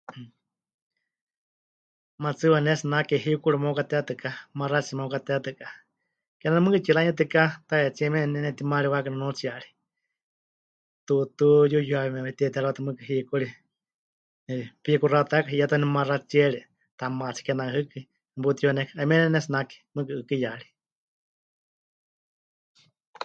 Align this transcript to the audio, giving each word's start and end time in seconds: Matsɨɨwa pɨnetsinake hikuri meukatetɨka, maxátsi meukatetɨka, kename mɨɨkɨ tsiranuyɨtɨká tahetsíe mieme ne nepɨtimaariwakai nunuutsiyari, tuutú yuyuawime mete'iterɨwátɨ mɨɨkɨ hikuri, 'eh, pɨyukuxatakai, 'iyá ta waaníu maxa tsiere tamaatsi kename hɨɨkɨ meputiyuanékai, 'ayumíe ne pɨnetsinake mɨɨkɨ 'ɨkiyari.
Matsɨɨwa 2.21 2.59
pɨnetsinake 2.61 3.15
hikuri 3.25 3.57
meukatetɨka, 3.61 4.29
maxátsi 4.59 4.93
meukatetɨka, 4.97 5.65
kename 6.39 6.59
mɨɨkɨ 6.63 6.79
tsiranuyɨtɨká 6.83 7.41
tahetsíe 7.67 8.09
mieme 8.13 8.27
ne 8.33 8.39
nepɨtimaariwakai 8.45 9.11
nunuutsiyari, 9.13 9.69
tuutú 11.05 11.47
yuyuawime 11.71 12.19
mete'iterɨwátɨ 12.25 12.79
mɨɨkɨ 12.85 13.03
hikuri, 13.09 13.47
'eh, 14.49 14.65
pɨyukuxatakai, 14.83 15.53
'iyá 15.53 15.65
ta 15.69 15.75
waaníu 15.75 15.93
maxa 15.95 16.15
tsiere 16.29 16.59
tamaatsi 16.99 17.41
kename 17.45 17.71
hɨɨkɨ 17.75 17.97
meputiyuanékai, 18.35 18.95
'ayumíe 18.97 19.17
ne 19.19 19.27
pɨnetsinake 19.29 19.75
mɨɨkɨ 19.93 20.13
'ɨkiyari. 20.19 20.67